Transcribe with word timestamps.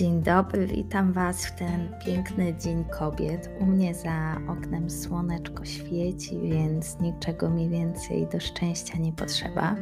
Dzień 0.00 0.22
dobry, 0.22 0.66
witam 0.66 1.12
Was 1.12 1.46
w 1.46 1.54
ten 1.54 1.88
piękny 2.06 2.54
Dzień 2.54 2.84
Kobiet. 2.84 3.50
U 3.60 3.66
mnie 3.66 3.94
za 3.94 4.40
oknem 4.48 4.90
słoneczko 4.90 5.64
świeci, 5.64 6.40
więc 6.40 7.00
niczego 7.00 7.50
mi 7.50 7.68
więcej 7.68 8.26
do 8.26 8.40
szczęścia 8.40 8.98
nie 8.98 9.12
potrzeba. 9.12 9.74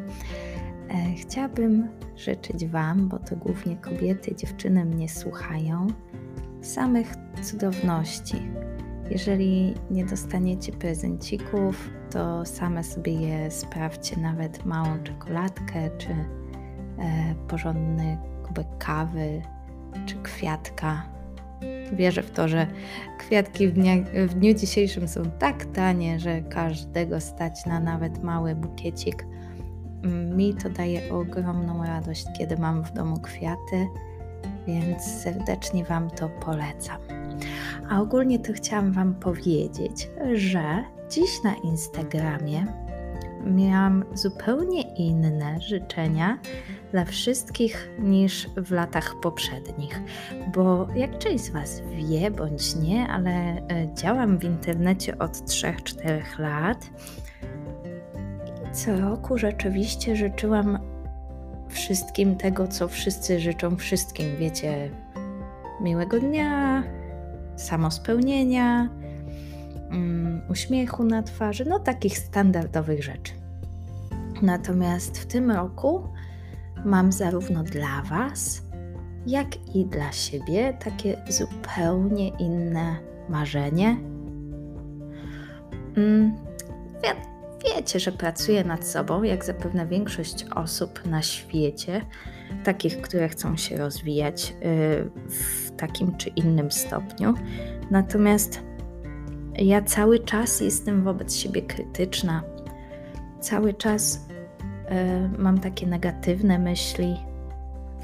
E, 0.89 1.15
chciałabym 1.15 1.89
życzyć 2.17 2.67
Wam, 2.67 3.09
bo 3.09 3.19
to 3.19 3.37
głównie 3.37 3.77
kobiety, 3.77 4.35
dziewczyny 4.35 4.85
mnie 4.85 5.09
słuchają, 5.09 5.87
samych 6.63 7.15
cudowności. 7.43 8.51
Jeżeli 9.11 9.75
nie 9.91 10.05
dostaniecie 10.05 10.73
prezencików, 10.73 11.91
to 12.11 12.45
same 12.45 12.85
sobie 12.85 13.13
je 13.13 13.51
sprawdźcie, 13.51 14.17
nawet 14.17 14.65
małą 14.65 15.03
czekoladkę 15.03 15.91
czy 15.99 16.11
e, 16.11 17.35
porządny 17.49 18.19
kubek 18.47 18.67
kawy 18.79 19.43
czy 20.07 20.15
kwiatka. 20.23 21.03
Wierzę 21.93 22.23
w 22.23 22.31
to, 22.31 22.49
że 22.49 22.67
kwiatki 23.19 23.69
w, 23.69 23.73
dnia, 23.73 23.95
w 24.27 24.35
dniu 24.35 24.55
dzisiejszym 24.55 25.09
są 25.09 25.23
tak 25.39 25.65
tanie, 25.65 26.21
że 26.21 26.43
każdego 26.43 27.21
stać 27.21 27.67
na 27.67 27.81
nawet 27.81 28.23
mały 28.23 28.55
bukiecik. 28.55 29.27
Mi 30.37 30.55
to 30.55 30.71
daje 30.71 31.15
ogromną 31.15 31.85
radość, 31.85 32.27
kiedy 32.39 32.57
mam 32.57 32.85
w 32.85 32.93
domu 32.93 33.21
kwiaty, 33.21 33.87
więc 34.67 35.03
serdecznie 35.03 35.85
Wam 35.85 36.11
to 36.11 36.29
polecam. 36.29 37.01
A 37.91 38.01
ogólnie 38.01 38.39
to 38.39 38.53
chciałam 38.53 38.93
Wam 38.93 39.15
powiedzieć, 39.15 40.11
że 40.35 40.85
dziś 41.11 41.43
na 41.45 41.55
Instagramie 41.55 42.67
miałam 43.45 44.05
zupełnie 44.15 44.83
inne 44.83 45.61
życzenia 45.61 46.39
dla 46.93 47.05
wszystkich 47.05 47.91
niż 47.99 48.49
w 48.57 48.71
latach 48.71 49.15
poprzednich, 49.23 50.01
bo 50.55 50.89
jak 50.97 51.19
część 51.19 51.45
z 51.45 51.51
Was 51.51 51.83
wie 51.97 52.31
bądź 52.31 52.77
nie, 52.77 53.07
ale 53.09 53.31
e, 53.31 53.61
działam 53.95 54.39
w 54.39 54.45
internecie 54.45 55.19
od 55.19 55.33
3-4 55.33 56.39
lat 56.39 56.91
i 58.47 58.75
co 58.75 59.01
roku 59.01 59.39
rzeczywiście 59.39 60.17
życzyłam 60.17 60.79
wszystkim 61.69 62.37
tego, 62.37 62.69
co 62.69 62.89
wszyscy 62.89 63.41
życzą 63.41 63.77
wszystkim. 63.77 64.37
Wiecie, 64.37 64.91
miłego 65.81 66.21
dnia, 66.21 66.83
samospełnienia, 67.57 68.89
um, 69.91 70.41
uśmiechu 70.51 71.05
na 71.05 71.23
twarzy, 71.23 71.65
no 71.65 71.79
takich 71.79 72.19
standardowych 72.19 73.05
rzeczy. 73.05 73.33
Natomiast 74.43 75.19
w 75.19 75.27
tym 75.27 75.51
roku 75.51 76.03
mam 76.85 77.13
zarówno 77.13 77.63
dla 77.63 78.03
Was, 78.03 78.63
jak 79.27 79.77
i 79.77 79.87
dla 79.87 80.13
siebie 80.13 80.77
takie 80.85 81.23
zupełnie 81.29 82.29
inne 82.29 82.97
marzenie. 83.29 83.97
Um, 85.97 86.35
wie, 87.03 87.15
wiecie, 87.75 88.01
że 88.01 88.13
pracuję 88.13 88.65
nad 88.65 88.87
sobą, 88.87 89.23
jak 89.23 89.45
zapewne 89.45 89.87
większość 89.87 90.47
osób 90.55 91.07
na 91.07 91.23
świecie, 91.23 92.03
takich, 92.65 93.01
które 93.01 93.29
chcą 93.29 93.57
się 93.57 93.77
rozwijać 93.77 94.51
yy, 94.51 95.11
w 95.29 95.71
takim 95.77 96.17
czy 96.17 96.29
innym 96.29 96.71
stopniu. 96.71 97.35
Natomiast 97.91 98.68
ja 99.59 99.83
cały 99.83 100.19
czas 100.19 100.61
jestem 100.61 101.03
wobec 101.03 101.35
siebie 101.35 101.63
krytyczna, 101.63 102.43
cały 103.41 103.75
czas 103.75 104.27
y, 105.37 105.39
mam 105.39 105.59
takie 105.59 105.87
negatywne 105.87 106.59
myśli, 106.59 107.17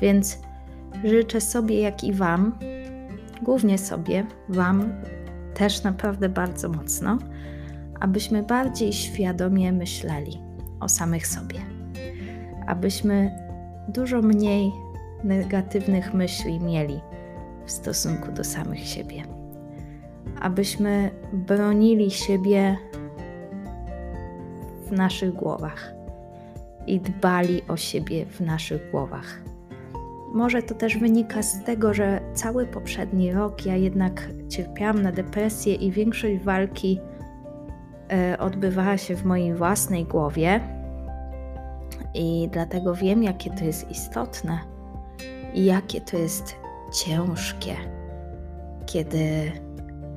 więc 0.00 0.38
życzę 1.04 1.40
sobie, 1.40 1.80
jak 1.80 2.04
i 2.04 2.12
Wam, 2.12 2.58
głównie 3.42 3.78
sobie, 3.78 4.26
Wam 4.48 4.92
też 5.54 5.82
naprawdę 5.82 6.28
bardzo 6.28 6.68
mocno, 6.68 7.18
abyśmy 8.00 8.42
bardziej 8.42 8.92
świadomie 8.92 9.72
myśleli 9.72 10.40
o 10.80 10.88
samych 10.88 11.26
sobie, 11.26 11.60
abyśmy 12.66 13.38
dużo 13.88 14.22
mniej 14.22 14.72
negatywnych 15.24 16.14
myśli 16.14 16.60
mieli 16.60 17.00
w 17.66 17.70
stosunku 17.70 18.32
do 18.32 18.44
samych 18.44 18.86
siebie 18.86 19.43
abyśmy 20.40 21.10
bronili 21.32 22.10
siebie 22.10 22.76
w 24.86 24.92
naszych 24.92 25.32
głowach 25.32 25.94
i 26.86 27.00
dbali 27.00 27.62
o 27.68 27.76
siebie 27.76 28.26
w 28.26 28.40
naszych 28.40 28.90
głowach. 28.90 29.40
Może 30.34 30.62
to 30.62 30.74
też 30.74 30.98
wynika 30.98 31.42
z 31.42 31.64
tego, 31.64 31.94
że 31.94 32.20
cały 32.34 32.66
poprzedni 32.66 33.32
rok 33.32 33.66
ja 33.66 33.76
jednak 33.76 34.28
cierpiałam 34.48 35.02
na 35.02 35.12
depresję 35.12 35.74
i 35.74 35.90
większość 35.90 36.42
walki 36.42 37.00
e, 38.12 38.38
odbywała 38.38 38.96
się 38.96 39.16
w 39.16 39.24
mojej 39.24 39.54
własnej 39.54 40.04
głowie. 40.04 40.60
I 42.14 42.48
dlatego 42.52 42.94
wiem, 42.94 43.22
jakie 43.22 43.50
to 43.50 43.64
jest 43.64 43.90
istotne 43.90 44.58
i 45.54 45.64
jakie 45.64 46.00
to 46.00 46.16
jest 46.16 46.56
ciężkie, 46.92 47.76
kiedy 48.86 49.52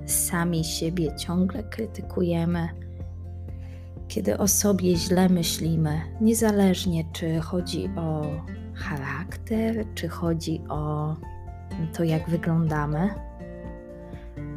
sami 0.08 0.64
siebie 0.64 1.16
ciągle 1.16 1.64
krytykujemy, 1.64 2.70
kiedy 4.08 4.38
o 4.38 4.48
sobie 4.48 4.96
źle 4.96 5.30
myślimy, 5.30 6.02
niezależnie 6.22 7.04
czy 7.14 7.40
chodzi 7.40 7.90
o 7.96 8.26
charakter, 8.74 9.86
czy 9.96 10.08
chodzi 10.08 10.62
o 10.70 11.16
to, 11.94 12.04
jak 12.04 12.30
wyglądamy. 12.30 13.10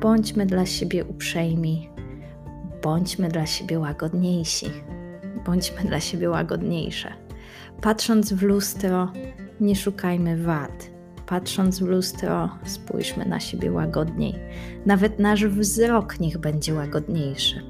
Bądźmy 0.00 0.46
dla 0.46 0.66
siebie 0.66 1.04
uprzejmi, 1.04 1.88
bądźmy 2.82 3.28
dla 3.28 3.46
siebie 3.46 3.78
łagodniejsi, 3.78 4.66
bądźmy 5.46 5.84
dla 5.84 6.00
siebie 6.00 6.30
łagodniejsze. 6.30 7.12
Patrząc 7.80 8.32
w 8.32 8.42
lustro, 8.42 9.12
nie 9.60 9.76
szukajmy 9.76 10.42
wad, 10.42 10.90
patrząc 11.30 11.78
w 11.78 11.86
lustro, 11.86 12.48
spójrzmy 12.64 13.24
na 13.24 13.40
siebie 13.40 13.72
łagodniej. 13.72 14.34
Nawet 14.86 15.18
nasz 15.18 15.46
wzrok 15.46 16.20
niech 16.20 16.38
będzie 16.38 16.74
łagodniejszy. 16.74 17.62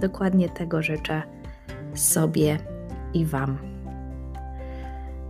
Dokładnie 0.00 0.48
tego 0.48 0.82
życzę 0.82 1.22
sobie 1.94 2.58
i 3.14 3.24
Wam. 3.24 3.58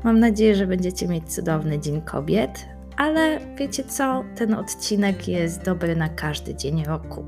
Mam 0.04 0.20
nadzieję, 0.20 0.54
że 0.54 0.66
będziecie 0.66 1.08
mieć 1.08 1.34
cudowny 1.34 1.78
Dzień 1.78 2.02
Kobiet, 2.02 2.66
ale 2.96 3.40
wiecie 3.58 3.84
co? 3.84 4.24
Ten 4.36 4.54
odcinek 4.54 5.28
jest 5.28 5.62
dobry 5.62 5.96
na 5.96 6.08
każdy 6.08 6.54
dzień 6.54 6.84
roku. 6.84 7.24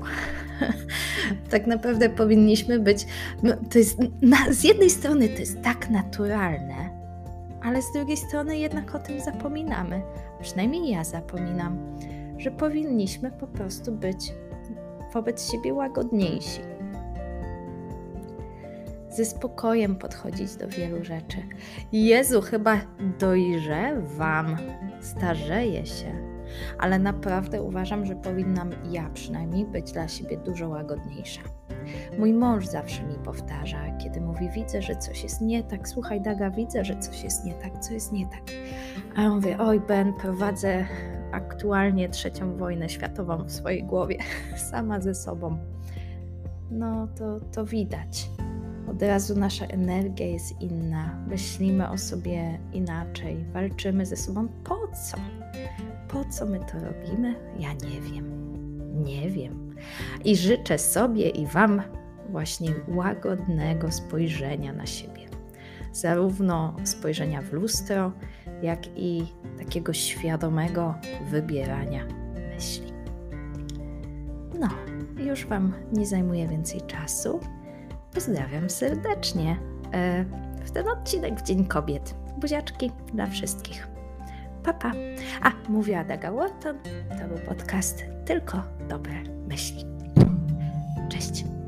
tak 1.51 1.67
naprawdę 1.67 2.09
powinniśmy 2.09 2.79
być. 2.79 3.05
No, 3.43 3.53
to 3.71 3.77
jest, 3.77 3.99
na, 4.21 4.37
z 4.53 4.63
jednej 4.63 4.89
strony 4.89 5.29
to 5.29 5.39
jest 5.39 5.61
tak 5.61 5.89
naturalne, 5.89 6.98
ale 7.63 7.81
z 7.81 7.91
drugiej 7.91 8.17
strony 8.17 8.57
jednak 8.57 8.95
o 8.95 8.99
tym 8.99 9.19
zapominamy, 9.19 10.01
przynajmniej 10.41 10.89
ja 10.89 11.03
zapominam, 11.03 11.97
że 12.37 12.51
powinniśmy 12.51 13.31
po 13.31 13.47
prostu 13.47 13.91
być 13.91 14.33
wobec 15.13 15.51
siebie 15.51 15.73
łagodniejsi. 15.73 16.61
Ze 19.09 19.25
spokojem 19.25 19.95
podchodzić 19.95 20.55
do 20.55 20.67
wielu 20.67 21.03
rzeczy. 21.03 21.37
Jezu, 21.91 22.41
chyba 22.41 22.77
dojrzewam, 23.19 24.57
starzeję 25.01 25.85
się 25.85 26.29
ale 26.77 26.99
naprawdę 26.99 27.63
uważam, 27.63 28.05
że 28.05 28.15
powinnam 28.15 28.69
ja 28.91 29.09
przynajmniej 29.13 29.65
być 29.65 29.91
dla 29.91 30.07
siebie 30.07 30.37
dużo 30.37 30.69
łagodniejsza. 30.69 31.41
Mój 32.19 32.33
mąż 32.33 32.67
zawsze 32.67 33.03
mi 33.03 33.15
powtarza, 33.15 33.97
kiedy 33.97 34.21
mówi: 34.21 34.49
Widzę, 34.49 34.81
że 34.81 34.95
coś 34.95 35.23
jest 35.23 35.41
nie 35.41 35.63
tak. 35.63 35.87
Słuchaj, 35.87 36.21
Daga, 36.21 36.49
widzę, 36.49 36.85
że 36.85 36.99
coś 36.99 37.23
jest 37.23 37.45
nie 37.45 37.53
tak, 37.53 37.79
co 37.79 37.93
jest 37.93 38.11
nie 38.11 38.27
tak. 38.27 38.41
A 39.15 39.21
ja 39.21 39.29
mówię: 39.29 39.57
Oj, 39.59 39.79
Ben, 39.79 40.13
prowadzę 40.13 40.85
aktualnie 41.31 42.09
trzecią 42.09 42.57
wojnę 42.57 42.89
światową 42.89 43.43
w 43.43 43.51
swojej 43.51 43.83
głowie, 43.83 44.17
sama 44.71 45.01
ze 45.01 45.15
sobą. 45.15 45.57
No 46.71 47.07
to, 47.07 47.39
to 47.39 47.65
widać. 47.65 48.29
Od 48.89 49.01
razu 49.01 49.39
nasza 49.39 49.65
energia 49.65 50.25
jest 50.25 50.61
inna, 50.61 51.25
myślimy 51.27 51.89
o 51.89 51.97
sobie 51.97 52.59
inaczej, 52.73 53.45
walczymy 53.53 54.05
ze 54.05 54.15
sobą. 54.15 54.47
Po 54.63 54.75
co? 54.87 55.17
Po 56.07 56.25
co 56.25 56.45
my 56.45 56.59
to 56.59 56.79
robimy? 56.79 57.35
Ja 57.59 57.73
nie 57.73 58.01
wiem. 58.01 58.38
Nie 58.99 59.29
wiem. 59.29 59.75
I 60.25 60.35
życzę 60.35 60.77
sobie 60.77 61.29
i 61.29 61.47
Wam 61.47 61.81
właśnie 62.29 62.71
łagodnego 62.87 63.91
spojrzenia 63.91 64.73
na 64.73 64.85
siebie. 64.85 65.29
Zarówno 65.93 66.75
spojrzenia 66.83 67.41
w 67.41 67.53
lustro, 67.53 68.11
jak 68.61 68.79
i 68.95 69.23
takiego 69.57 69.93
świadomego 69.93 70.95
wybierania 71.31 72.05
myśli. 72.55 72.93
No, 74.59 74.67
już 75.23 75.45
Wam 75.45 75.73
nie 75.93 76.05
zajmuję 76.05 76.47
więcej 76.47 76.81
czasu. 76.81 77.39
Pozdrawiam 78.13 78.69
serdecznie 78.69 79.59
e, 79.93 80.25
w 80.65 80.71
ten 80.71 80.87
odcinek 80.87 81.39
w 81.39 81.43
Dzień 81.43 81.65
Kobiet. 81.65 82.15
Buziaczki 82.37 82.91
dla 83.13 83.27
wszystkich. 83.27 83.98
Pa. 84.73 84.91
A, 85.41 85.51
mówiła 85.69 86.03
Daga 86.03 86.31
Watton, 86.31 86.77
to 87.09 87.27
był 87.27 87.37
podcast 87.37 88.03
Tylko 88.25 88.63
Dobre 88.89 89.13
Myśli. 89.47 89.85
Cześć. 91.09 91.58